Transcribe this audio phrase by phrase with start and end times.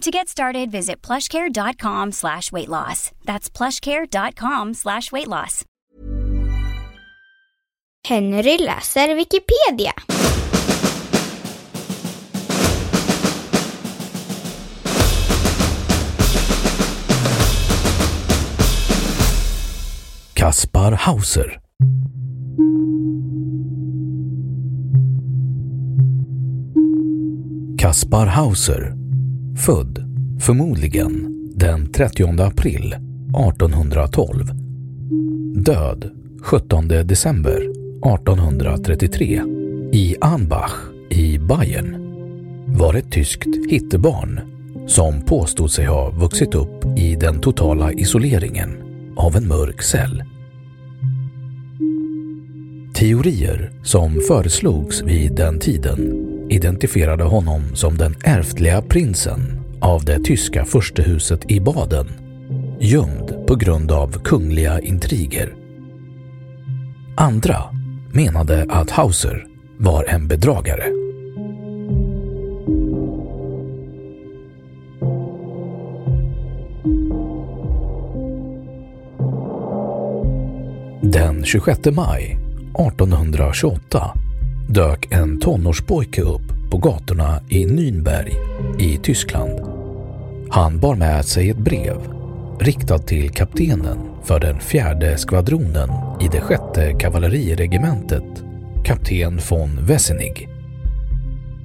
[0.00, 3.10] To get started, visit plushcare.com slash weight loss.
[3.24, 5.64] That's plushcare.com slash weight loss.
[8.06, 9.92] Henry läser Wikipedia.
[20.34, 21.58] Kaspar Hauser
[27.78, 29.03] Kaspar Hauser
[29.66, 30.04] Född,
[30.40, 34.52] förmodligen, den 30 april 1812.
[35.54, 36.10] Död
[36.42, 39.42] 17 december 1833
[39.92, 40.74] i Anbach
[41.10, 41.96] i Bayern.
[42.66, 44.40] Var ett tyskt hittebarn
[44.86, 48.70] som påstod sig ha vuxit upp i den totala isoleringen
[49.16, 50.22] av en mörk cell.
[52.94, 60.64] Teorier som föreslogs vid den tiden identifierade honom som den ärftliga prinsen av det tyska
[60.64, 62.06] furstehuset i Baden,
[62.80, 65.54] gömd på grund av kungliga intriger.
[67.16, 67.62] Andra
[68.12, 69.46] menade att Hauser
[69.78, 70.84] var en bedragare.
[81.02, 82.38] Den 26 maj
[82.78, 84.23] 1828
[84.74, 88.34] dök en tonårspojke upp på gatorna i Nürnberg
[88.78, 89.60] i Tyskland.
[90.50, 91.96] Han bar med sig ett brev
[92.60, 95.90] riktat till kaptenen för den fjärde skvadronen
[96.20, 98.44] i det sjätte kavalleriregementet,
[98.84, 100.48] kapten von Wessenig.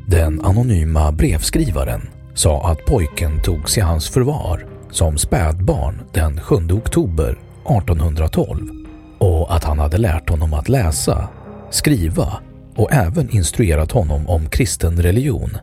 [0.08, 7.30] Den anonyma brevskrivaren sa att pojken togs i hans förvar som spädbarn den 7 oktober
[7.30, 8.70] 1812
[9.18, 11.28] och att han hade lärt honom att läsa,
[11.70, 12.40] skriva
[12.80, 15.58] och även instruerat honom om kristen religion.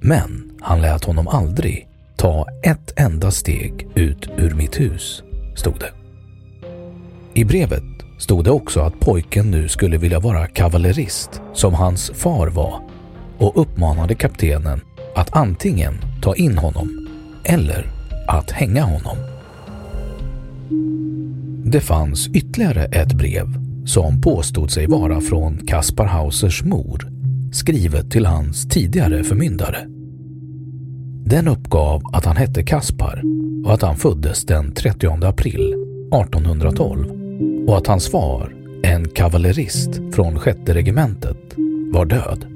[0.00, 5.22] Men han lät honom aldrig ta ett enda steg ut ur mitt hus,
[5.56, 5.90] stod det.
[7.34, 7.82] I brevet
[8.18, 12.80] stod det också att pojken nu skulle vilja vara kavallerist som hans far var
[13.38, 14.80] och uppmanade kaptenen
[15.14, 17.08] att antingen ta in honom
[17.44, 17.86] eller
[18.28, 19.16] att hänga honom.
[21.64, 27.08] Det fanns ytterligare ett brev som påstod sig vara från Kaspar Hausers mor,
[27.52, 29.86] skrivet till hans tidigare förmyndare.
[31.24, 33.22] Den uppgav att han hette Kaspar
[33.64, 35.74] och att han föddes den 30 april
[36.14, 37.06] 1812
[37.68, 41.54] och att hans far, en kavallerist från sjätte regementet,
[41.92, 42.46] var död.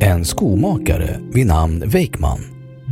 [0.00, 2.40] En skomakare vid namn Weikman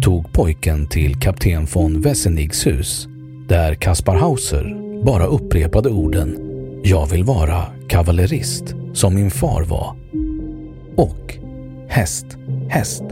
[0.02, 3.08] tog pojken till kapten von Wessenigs hus
[3.48, 6.38] där Kaspar Hauser bara upprepade orden
[6.82, 9.96] “Jag vill vara kavallerist som min far var”
[10.96, 11.38] och
[11.88, 12.26] “häst,
[12.68, 13.02] häst”.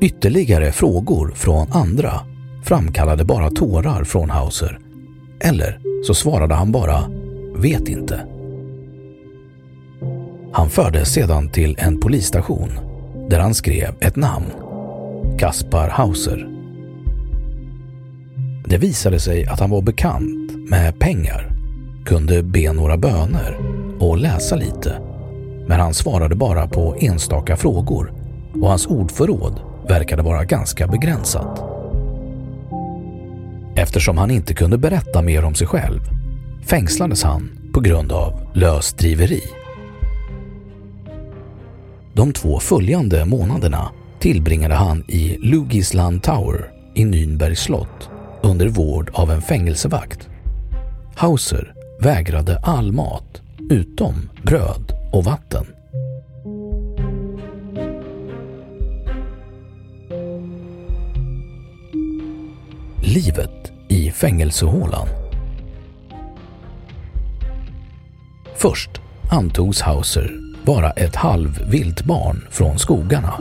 [0.00, 2.12] Ytterligare frågor från andra
[2.64, 4.78] framkallade bara tårar från Hauser.
[5.40, 7.04] Eller så svarade han bara
[7.56, 8.26] “vet inte”.
[10.52, 12.70] Han fördes sedan till en polisstation
[13.28, 14.46] där han skrev ett namn.
[15.38, 16.53] Kaspar Hauser.
[18.66, 21.50] Det visade sig att han var bekant med pengar,
[22.04, 23.58] kunde be några böner
[23.98, 25.00] och läsa lite.
[25.68, 28.12] Men han svarade bara på enstaka frågor
[28.62, 31.62] och hans ordförråd verkade vara ganska begränsat.
[33.76, 36.00] Eftersom han inte kunde berätta mer om sig själv
[36.66, 39.42] fängslades han på grund av lösdriveri.
[42.12, 48.10] De två följande månaderna tillbringade han i Lugisland Tower i Nürnbergs slott
[48.44, 50.28] under vård av en fängelsevakt.
[51.14, 55.66] Hauser vägrade all mat utom bröd och vatten.
[63.02, 65.08] Livet i fängelsehålan
[68.56, 68.90] Först
[69.30, 73.34] antogs Hauser vara ett halvvilt barn från skogarna.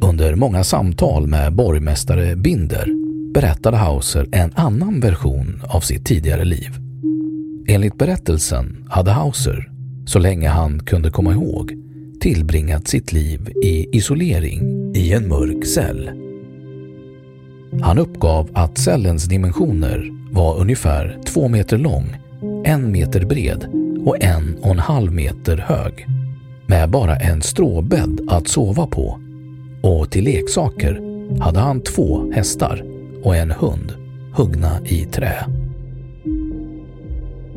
[0.00, 2.93] Under många samtal med borgmästare Binder
[3.34, 6.70] berättade Hauser en annan version av sitt tidigare liv.
[7.68, 9.70] Enligt berättelsen hade Hauser,
[10.06, 11.72] så länge han kunde komma ihåg,
[12.20, 14.60] tillbringat sitt liv i isolering
[14.96, 16.10] i en mörk cell.
[17.82, 22.16] Han uppgav att cellens dimensioner var ungefär två meter lång,
[22.64, 23.66] en meter bred
[24.06, 26.06] och en och en halv meter hög.
[26.66, 29.20] Med bara en stråbädd att sova på.
[29.82, 31.00] Och till leksaker
[31.40, 32.93] hade han två hästar
[33.24, 33.92] och en hund
[34.34, 35.46] huggna i trä.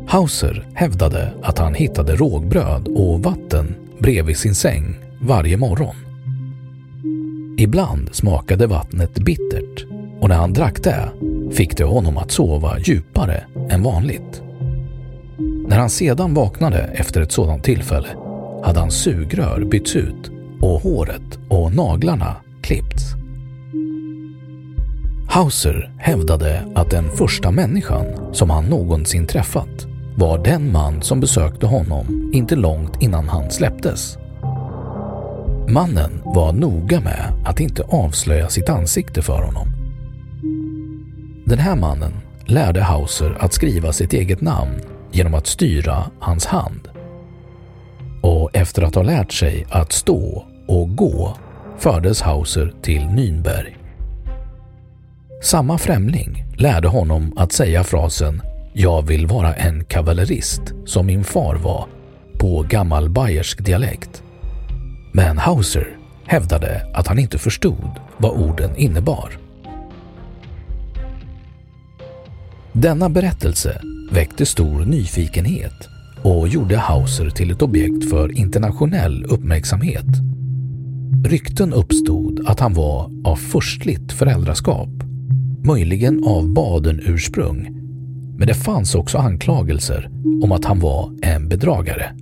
[0.06, 5.94] Hauser hävdade att han hittade rågbröd och vatten bredvid sin säng varje morgon.
[7.58, 9.86] Ibland smakade vattnet bittert
[10.20, 11.08] och när han drack det
[11.52, 14.42] fick det honom att sova djupare än vanligt.
[15.68, 18.08] När han sedan vaknade efter ett sådant tillfälle
[18.62, 20.30] hade hans sugrör bytts ut
[20.60, 23.17] och håret och naglarna klippts.
[25.30, 29.86] Hauser hävdade att den första människan som han någonsin träffat
[30.16, 34.18] var den man som besökte honom inte långt innan han släpptes.
[35.68, 39.68] Mannen var noga med att inte avslöja sitt ansikte för honom.
[41.46, 42.12] Den här mannen
[42.46, 44.80] lärde Hauser att skriva sitt eget namn
[45.12, 46.88] genom att styra hans hand.
[48.22, 51.36] Och efter att ha lärt sig att stå och gå
[51.78, 53.77] fördes Hauser till Nürnberg.
[55.42, 58.42] Samma främling lärde honom att säga frasen
[58.72, 61.86] ”Jag vill vara en kavallerist” som min far var
[62.38, 64.22] på gammal bayersk dialekt.
[65.12, 65.96] Men Hauser
[66.26, 69.38] hävdade att han inte förstod vad orden innebar.
[72.72, 73.80] Denna berättelse
[74.12, 75.88] väckte stor nyfikenhet
[76.22, 80.06] och gjorde Hauser till ett objekt för internationell uppmärksamhet.
[81.24, 84.88] Rykten uppstod att han var av förstligt föräldraskap,
[85.64, 87.68] möjligen av baden-ursprung,
[88.38, 90.10] men det fanns också anklagelser
[90.42, 92.12] om att han var en bedragare.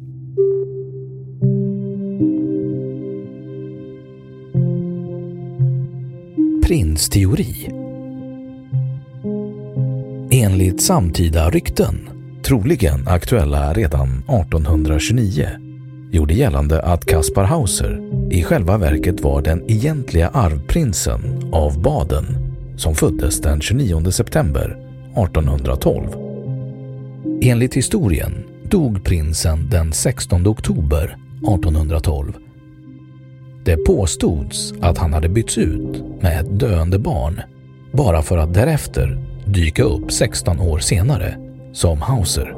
[6.66, 7.68] Prinsteori.
[10.30, 12.08] Enligt samtida rykten,
[12.42, 15.48] troligen aktuella redan 1829,
[16.12, 18.00] gjorde gällande att Kaspar Hauser
[18.30, 22.45] i själva verket var den egentliga arvprinsen av Baden
[22.76, 24.78] som föddes den 29 september
[25.16, 26.08] 1812.
[27.42, 32.32] Enligt historien dog prinsen den 16 oktober 1812.
[33.64, 37.40] Det påstods att han hade bytts ut med ett döende barn
[37.92, 41.38] bara för att därefter dyka upp 16 år senare
[41.72, 42.54] som Hauser.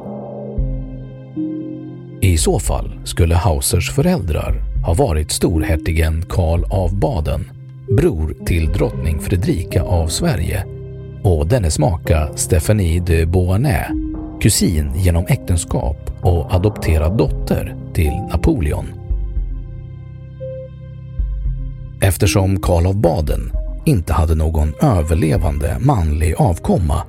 [2.20, 7.50] I så fall skulle Hausers föräldrar ha varit storhertigen Karl av Baden,
[7.96, 10.64] bror till drottning Fredrika av Sverige
[11.22, 13.88] och dennes maka Stephanie de Beauharnais,
[14.40, 18.86] kusin genom äktenskap och adopterad dotter till Napoleon.
[22.00, 23.52] Eftersom Karl av Baden
[23.86, 27.02] inte hade någon överlevande manlig avkomma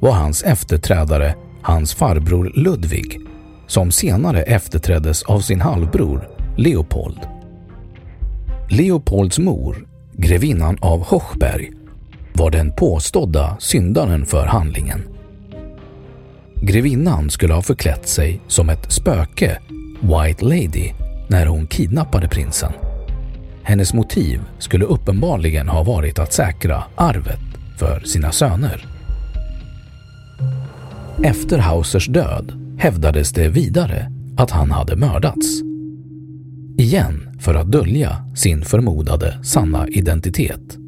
[0.00, 3.20] var hans efterträdare hans farbror Ludvig
[3.66, 7.18] som senare efterträddes av sin halvbror Leopold.
[8.70, 9.86] Leopolds mor,
[10.20, 11.72] grevinnan av Hochberg,
[12.32, 15.02] var den påstådda syndaren för handlingen.
[16.62, 19.58] Grevinnan skulle ha förklätt sig som ett spöke,
[20.00, 20.92] White Lady,
[21.28, 22.72] när hon kidnappade prinsen.
[23.62, 27.40] Hennes motiv skulle uppenbarligen ha varit att säkra arvet
[27.78, 28.86] för sina söner.
[31.24, 35.69] Efter Hausers död hävdades det vidare att han hade mördats.
[36.78, 40.78] Igen för att dölja sin förmodade sanna identitet.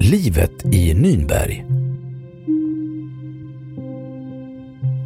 [0.00, 1.64] Livet i Nürnberg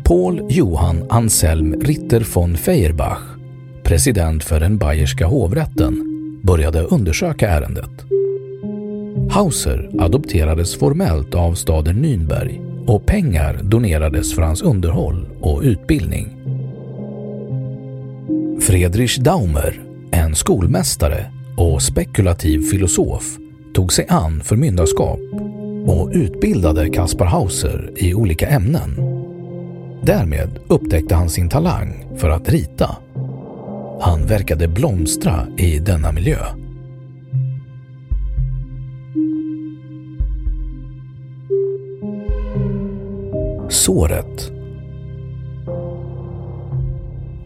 [0.05, 3.37] Paul Johan Anselm Ritter von Feuerbach
[3.87, 6.03] president för den bayerska hovrätten,
[6.43, 7.91] började undersöka ärendet.
[9.37, 16.37] Hauser adopterades formellt av staden Nürnberg och pengar donerades för hans underhåll och utbildning.
[18.61, 23.37] Friedrich Daumer, en skolmästare och spekulativ filosof,
[23.75, 25.21] tog sig an förmyndarskap
[25.87, 28.97] och utbildade Kaspar Hauser i olika ämnen.
[30.03, 32.97] Därmed upptäckte han sin talang för att rita.
[34.01, 36.66] Han verkade blomstra i denna miljö.
[43.69, 44.51] Såret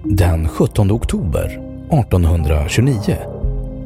[0.04, 3.16] Den 17 oktober 1829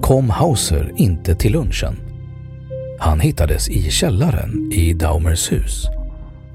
[0.00, 1.96] kom Hauser inte till lunchen.
[2.98, 5.86] Han hittades i källaren i Daumers hus.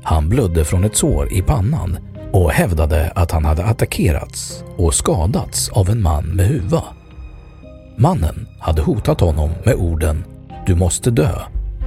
[0.03, 1.97] Han blödde från ett sår i pannan
[2.31, 6.83] och hävdade att han hade attackerats och skadats av en man med huva.
[7.97, 10.23] Mannen hade hotat honom med orden
[10.65, 11.39] ”Du måste dö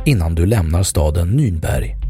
[0.04, 2.01] innan du lämnar staden Nürnberg”.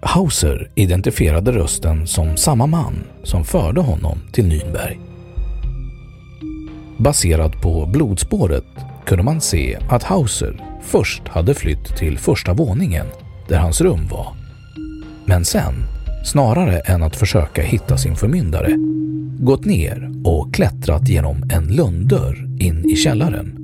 [0.00, 4.98] Hauser identifierade rösten som samma man som förde honom till Nürnberg.
[6.98, 8.64] Baserat på blodspåret
[9.06, 13.06] kunde man se att Hauser först hade flytt till första våningen
[13.48, 14.36] där hans rum var.
[15.26, 15.74] Men sen,
[16.24, 18.74] snarare än att försöka hitta sin förmyndare,
[19.40, 23.54] gått ner och klättrat genom en lönndörr in i källaren.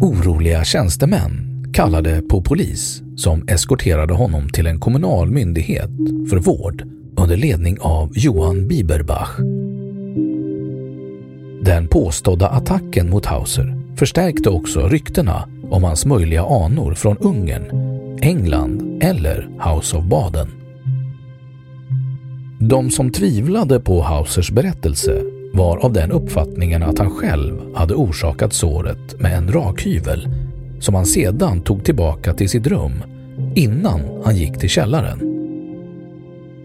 [0.00, 5.90] Oroliga tjänstemän kallade på polis som eskorterade honom till en kommunal myndighet
[6.30, 6.82] för vård
[7.16, 9.38] under ledning av Johan Bieberbach.
[11.62, 17.64] Den påstådda attacken mot Hauser förstärkte också ryktena om hans möjliga anor från Ungern,
[18.22, 20.48] England eller House of Baden.
[22.60, 28.52] De som tvivlade på Hausers berättelse var av den uppfattningen att han själv hade orsakat
[28.52, 30.28] såret med en rakhyvel
[30.80, 32.92] som han sedan tog tillbaka till sitt rum
[33.54, 35.34] innan han gick till källaren.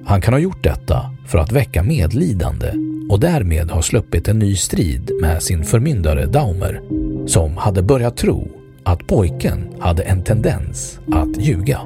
[0.06, 2.74] Han kan ha gjort detta för att väcka medlidande
[3.10, 6.82] och därmed ha sluppit en ny strid med sin förmyndare Daumer
[7.28, 8.48] som hade börjat tro
[8.84, 11.82] att pojken hade en tendens att ljuga.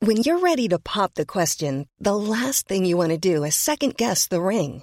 [0.00, 3.54] When you're ready to pop the question, the last thing you want to do is
[3.54, 4.82] second guess the ring.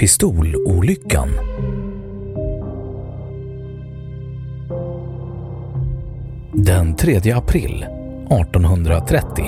[0.00, 1.28] Pistololyckan
[6.52, 7.86] Den 3 april
[8.30, 9.44] 1830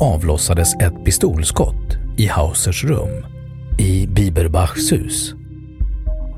[0.00, 3.26] avlossades ett pistolskott i Hausers rum
[3.78, 5.34] i Biberbachs hus.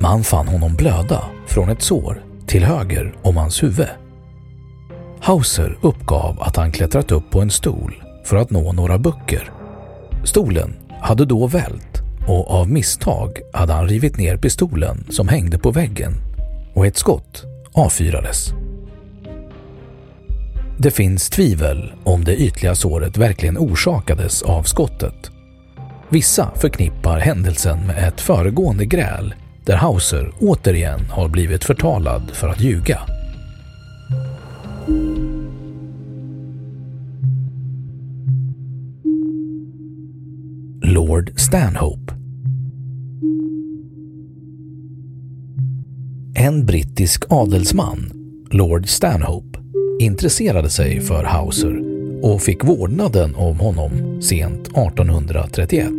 [0.01, 3.89] Man fann honom blöda från ett sår till höger om hans huvud.
[5.21, 9.51] Hauser uppgav att han klättrat upp på en stol för att nå några böcker.
[10.25, 11.90] Stolen hade då vält
[12.31, 16.15] och av misstag hade han rivit ner pistolen som hängde på väggen
[16.75, 18.53] och ett skott avfyrades.
[20.79, 25.31] Det finns tvivel om det ytliga såret verkligen orsakades av skottet.
[26.09, 29.35] Vissa förknippar händelsen med ett föregående gräl
[29.65, 33.01] där Hauser återigen har blivit förtalad för att ljuga.
[40.83, 42.20] Lord Stanhope
[46.41, 48.13] En brittisk adelsman,
[48.51, 49.59] Lord Stanhope,
[50.01, 51.81] intresserade sig för Hauser
[52.23, 55.91] och fick vårdnaden om honom sent 1831.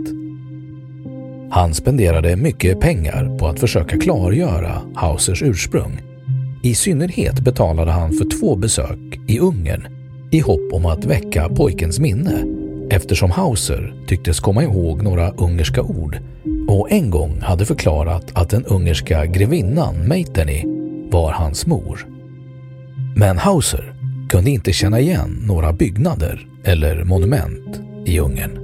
[1.51, 6.01] Han spenderade mycket pengar på att försöka klargöra Hausers ursprung.
[6.63, 9.88] I synnerhet betalade han för två besök i Ungern
[10.31, 12.60] i hopp om att väcka pojkens minne
[12.91, 16.19] eftersom Hauser tycktes komma ihåg några ungerska ord
[16.67, 20.65] och en gång hade förklarat att den ungerska grevinnan Meiteni
[21.12, 22.07] var hans mor.
[23.15, 23.93] Men Hauser
[24.29, 28.57] kunde inte känna igen några byggnader eller monument i Ungern.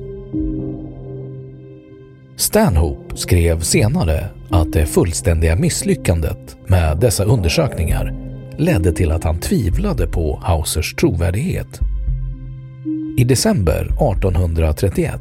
[2.36, 8.16] Stanhope skrev senare att det fullständiga misslyckandet med dessa undersökningar
[8.58, 11.82] ledde till att han tvivlade på Hausers trovärdighet.
[13.18, 15.20] I december 1831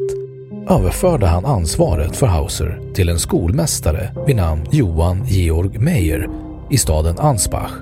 [0.69, 6.29] överförde han ansvaret för Hauser till en skolmästare vid namn Johan Georg Meyer
[6.71, 7.73] i staden Ansbach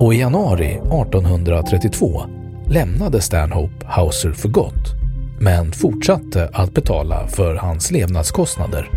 [0.00, 2.22] och i januari 1832
[2.68, 4.94] lämnade Stanhope Hauser för gott
[5.40, 8.90] men fortsatte att betala för hans levnadskostnader.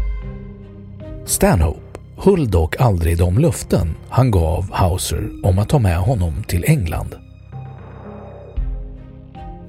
[1.26, 6.66] Stanhope höll dock aldrig de löften han gav Hauser om att ta med honom till
[6.68, 7.16] England.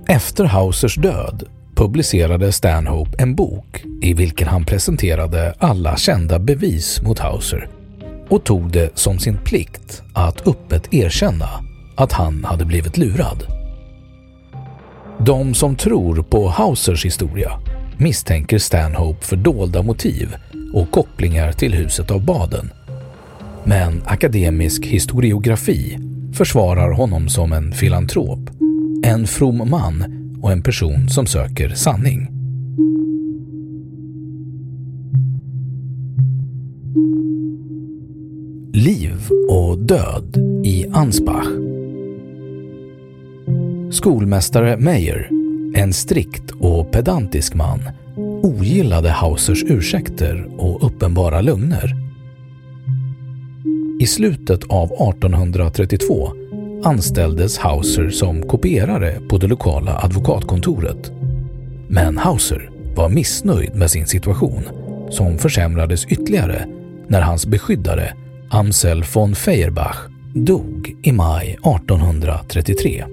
[0.09, 1.43] Efter Hausers död
[1.75, 7.69] publicerade Stanhope en bok i vilken han presenterade alla kända bevis mot Hauser
[8.29, 11.49] och tog det som sin plikt att öppet erkänna
[11.97, 13.47] att han hade blivit lurad.
[15.19, 17.51] De som tror på Hausers historia
[17.97, 20.37] misstänker Stanhope för dolda motiv
[20.75, 22.71] och kopplingar till huset av Baden.
[23.65, 25.99] Men akademisk historiografi
[26.35, 28.51] försvarar honom som en filantrop,
[29.07, 30.05] en from man
[30.43, 32.29] och en person som söker sanning.
[38.73, 39.13] Liv
[39.49, 41.47] och död i Ansbach.
[43.91, 45.31] Skolmästare Meyer,
[45.75, 47.81] en strikt och pedantisk man,
[48.43, 51.97] ogillade Hausers ursäkter och uppenbara lögner.
[54.01, 56.46] I slutet av 1832
[56.85, 61.13] anställdes Hauser som kopierare på det lokala advokatkontoret.
[61.89, 64.63] Men Hauser var missnöjd med sin situation
[65.11, 66.67] som försämrades ytterligare
[67.09, 68.15] när hans beskyddare
[68.51, 69.97] Amsel von Feuerbach
[70.35, 73.05] dog i maj 1833.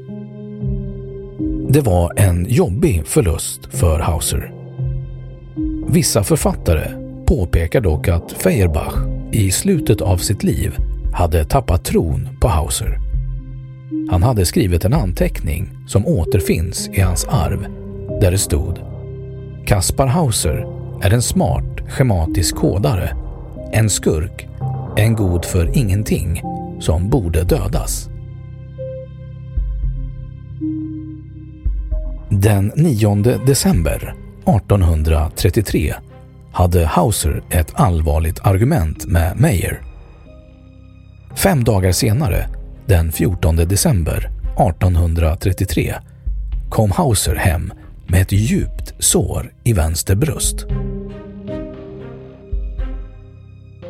[1.69, 4.53] Det var en jobbig förlust för Hauser.
[5.87, 6.87] Vissa författare
[7.25, 8.95] påpekar dock att Feuerbach
[9.31, 10.77] i slutet av sitt liv
[11.13, 13.02] hade tappat tron på Hauser.
[14.09, 17.65] Han hade skrivit en anteckning som återfinns i hans arv
[18.21, 18.79] där det stod
[19.65, 20.67] Kaspar Hauser
[21.01, 23.15] är en smart schematisk kodare,
[23.73, 24.47] en skurk
[24.95, 26.41] en god för ingenting
[26.79, 28.09] som borde dödas.
[32.29, 35.93] Den 9 december 1833
[36.51, 39.81] hade Hauser ett allvarligt argument med Meyer.
[41.35, 42.47] Fem dagar senare,
[42.87, 44.29] den 14 december
[44.69, 45.95] 1833,
[46.69, 47.73] kom Hauser hem
[48.07, 50.65] med ett djupt sår i vänster bröst.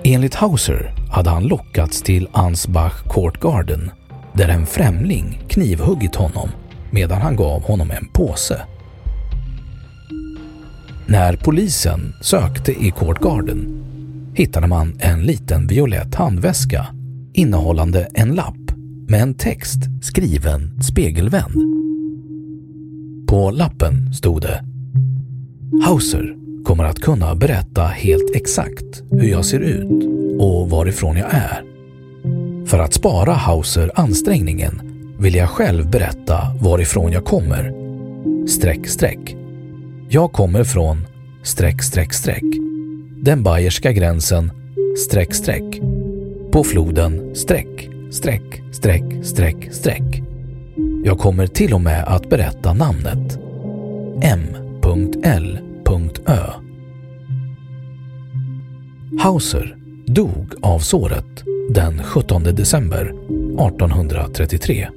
[0.03, 3.91] Enligt Hauser hade han lockats till Ansbach Court Garden
[4.34, 6.49] där en främling knivhuggit honom
[6.91, 8.62] medan han gav honom en påse.
[11.06, 13.84] När polisen sökte i Court Garden
[14.36, 16.88] hittade man en liten violett handväska
[17.34, 18.62] innehållande en lapp
[19.13, 21.56] med en text skriven spegelvänd.
[23.28, 24.63] På lappen stod det
[25.86, 30.04] Hauser kommer att kunna berätta helt exakt hur jag ser ut
[30.39, 31.63] och varifrån jag är.
[32.65, 34.82] För att spara Hauser ansträngningen
[35.19, 37.73] vill jag själv berätta varifrån jag kommer.
[38.47, 39.36] Streck, streck.
[40.10, 41.08] Jag kommer från
[41.43, 42.45] streck, streck, streck.
[43.21, 44.52] Den bayerska gränsen
[44.97, 45.82] streck, streck.
[46.52, 50.21] På floden streck, streck, streck, streck, streck.
[51.04, 53.39] Jag kommer till och med att berätta namnet.
[54.21, 55.60] M.l.ö.
[59.19, 64.89] Hauser dog av såret den 17 december 1833.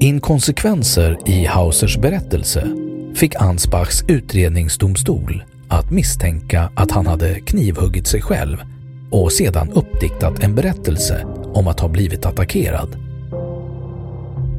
[0.00, 2.76] Inkonsekvenser i Hausers berättelse
[3.14, 8.71] fick Ansbachs utredningsdomstol att misstänka att han hade knivhuggit sig själv
[9.12, 12.96] och sedan uppdiktat en berättelse om att ha blivit attackerad.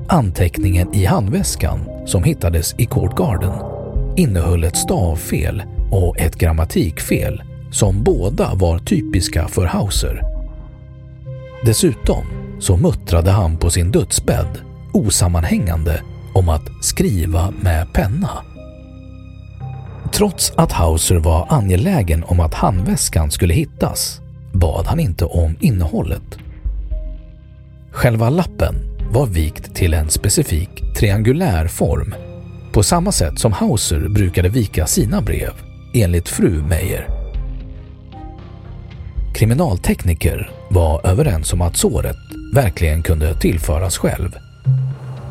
[0.08, 3.54] Anteckningen i handväskan som hittades i Court Garden
[4.16, 10.22] innehöll ett stavfel och ett grammatikfel som båda var typiska för Hauser.
[11.66, 12.26] Dessutom
[12.60, 14.62] så muttrade han på sin dödsbädd
[14.94, 16.02] osammanhängande
[16.34, 18.30] om att skriva med penna.
[20.14, 24.23] Trots att Hauser var angelägen om att handväskan skulle hittas
[24.64, 26.38] bad han inte om innehållet.
[27.92, 28.76] Själva lappen
[29.12, 32.16] var vikt till en specifik triangulär form
[32.74, 35.52] på samma sätt som Hauser brukade vika sina brev,
[35.94, 37.08] enligt fru Meyer.
[39.36, 42.18] Kriminaltekniker var överens om att såret
[42.54, 44.30] verkligen kunde tillföras själv.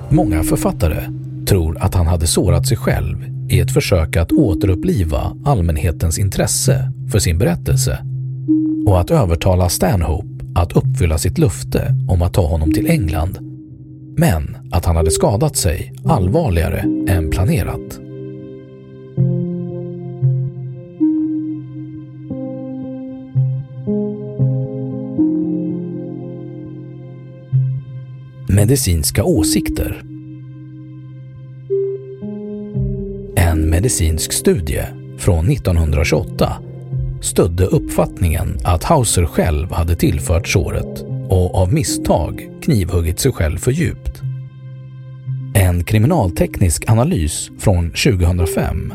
[0.08, 1.02] Många författare
[1.46, 3.16] tror att han hade sårat sig själv
[3.50, 8.11] i ett försök att återuppliva allmänhetens intresse för sin berättelse
[8.86, 13.38] och att övertala Stanhope att uppfylla sitt löfte om att ta honom till England,
[14.16, 17.98] men att han hade skadat sig allvarligare än planerat.
[28.48, 30.02] Medicinska åsikter
[33.36, 34.82] En medicinsk studie
[35.18, 36.56] från 1928
[37.22, 43.70] stödde uppfattningen att Hauser själv hade tillfört såret och av misstag knivhuggit sig själv för
[43.70, 44.22] djupt.
[45.54, 48.92] En kriminalteknisk analys från 2005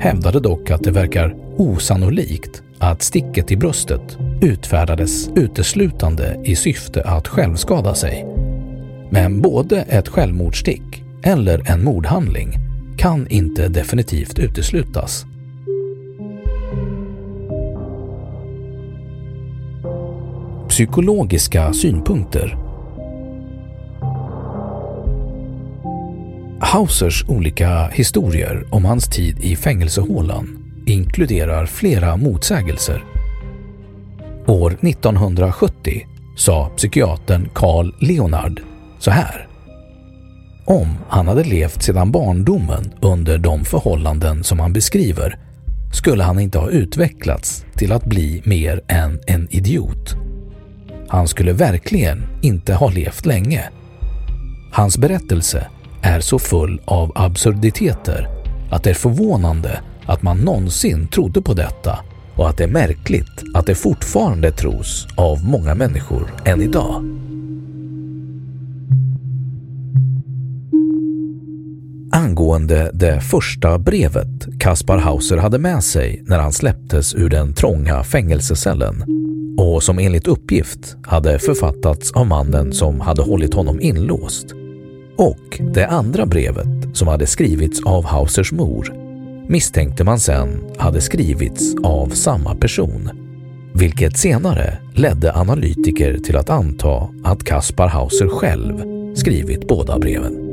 [0.00, 7.28] hävdade dock att det verkar osannolikt att sticket i bröstet utfärdades uteslutande i syfte att
[7.28, 8.26] självskada sig.
[9.10, 12.54] Men både ett självmordsstick eller en mordhandling
[12.98, 15.26] kan inte definitivt uteslutas.
[20.80, 22.56] Psykologiska synpunkter
[26.60, 33.04] Hausers olika historier om hans tid i fängelsehålan inkluderar flera motsägelser.
[34.46, 38.60] År 1970 sa psykiatern Carl Leonard
[38.98, 39.48] så här.
[40.66, 45.38] Om han hade levt sedan barndomen under de förhållanden som han beskriver
[45.92, 50.16] skulle han inte ha utvecklats till att bli mer än en idiot.
[51.10, 53.64] Han skulle verkligen inte ha levt länge.
[54.72, 55.66] Hans berättelse
[56.02, 58.28] är så full av absurditeter
[58.70, 61.98] att det är förvånande att man någonsin trodde på detta
[62.36, 67.04] och att det är märkligt att det fortfarande tros av många människor än idag.
[72.12, 78.04] Angående det första brevet Kaspar Hauser hade med sig när han släpptes ur den trånga
[78.04, 79.04] fängelsecellen
[79.60, 84.46] och som enligt uppgift hade författats av mannen som hade hållit honom inlåst.
[85.16, 88.94] Och det andra brevet som hade skrivits av Hausers mor
[89.48, 93.10] misstänkte man sen hade skrivits av samma person.
[93.74, 98.82] Vilket senare ledde analytiker till att anta att Kaspar Hauser själv
[99.14, 100.49] skrivit båda breven.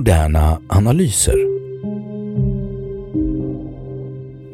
[0.00, 1.36] Moderna analyser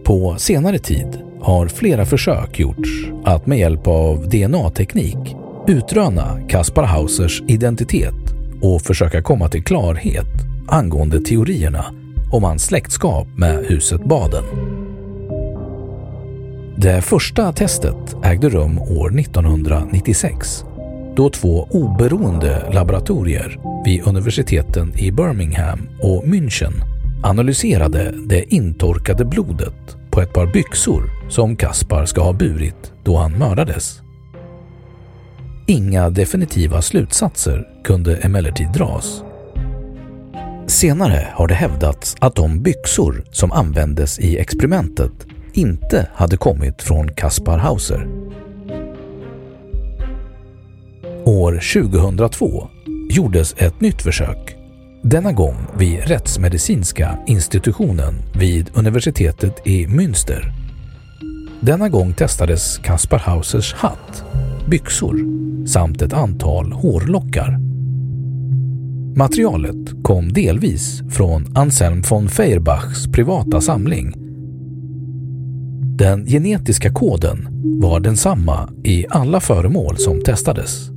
[0.05, 2.89] På senare tid har flera försök gjorts
[3.25, 5.37] att med hjälp av DNA-teknik
[5.69, 10.27] utröna Kaspar Hausers identitet och försöka komma till klarhet
[10.69, 11.85] angående teorierna
[12.33, 14.45] om hans släktskap med huset Baden.
[16.77, 20.65] Det första testet ägde rum år 1996
[21.17, 26.73] då två oberoende laboratorier vid universiteten i Birmingham och München
[27.23, 33.33] analyserade det intorkade blodet på ett par byxor som Kaspar ska ha burit då han
[33.33, 34.01] mördades.
[35.67, 39.23] Inga definitiva slutsatser kunde emellertid dras.
[40.67, 45.13] Senare har det hävdats att de byxor som användes i experimentet
[45.53, 48.09] inte hade kommit från Kaspar Hauser.
[51.37, 52.69] År 2002
[53.11, 54.57] gjordes ett nytt försök.
[55.03, 60.53] Denna gång vid Rättsmedicinska institutionen vid universitetet i Münster.
[61.61, 64.25] Denna gång testades Kaspar Hausers hatt,
[64.69, 65.19] byxor
[65.67, 67.59] samt ett antal hårlockar.
[69.17, 74.15] Materialet kom delvis från Anselm von Feuerbachs privata samling.
[75.99, 77.49] Den genetiska koden
[77.81, 80.91] var densamma i alla föremål som testades.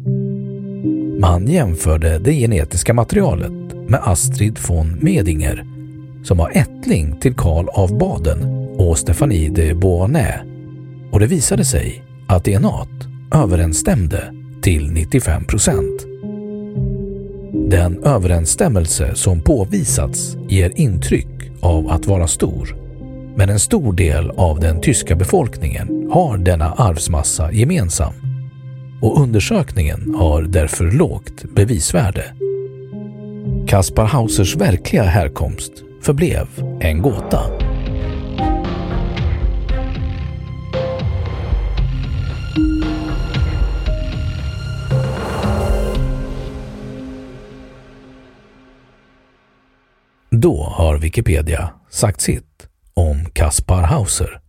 [1.20, 3.52] Man jämförde det genetiska materialet
[3.88, 5.66] med Astrid von Medinger
[6.24, 8.44] som var ättling till Karl av Baden
[8.78, 10.42] och Stephanie de Beauharnais
[11.12, 12.88] och det visade sig att DNA
[13.34, 16.06] överensstämde till 95 procent.
[17.54, 22.76] Den överensstämmelse som påvisats ger intryck av att vara stor
[23.36, 28.29] men en stor del av den tyska befolkningen har denna arvsmassa gemensam
[29.02, 32.34] och undersökningen har därför lågt bevisvärde.
[33.68, 36.48] Kaspar Hausers verkliga härkomst förblev
[36.82, 37.42] en gåta.
[50.32, 54.49] Då har Wikipedia sagt sitt om Kaspar Hauser.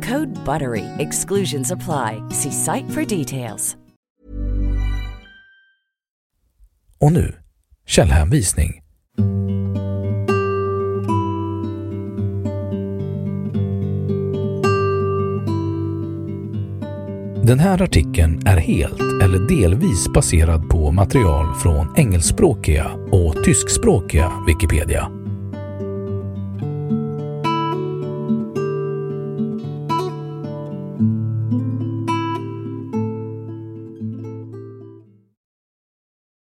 [0.01, 0.85] Code BUTTERY.
[0.97, 2.23] Exclusions apply.
[2.29, 3.77] See site for details.
[6.99, 7.33] Och nu
[7.85, 8.81] källhänvisning.
[17.43, 25.20] Den här artikeln är helt eller delvis baserad på material från engelskspråkiga och tyskspråkiga Wikipedia.